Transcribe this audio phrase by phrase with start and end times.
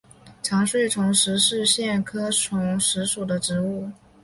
[0.41, 3.87] 长穗虫实是苋科虫实属的植物。